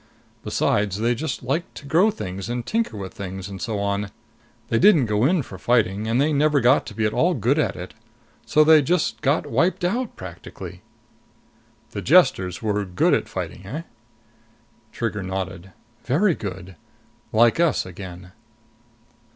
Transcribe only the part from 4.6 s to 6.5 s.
They didn't go in for fighting, and they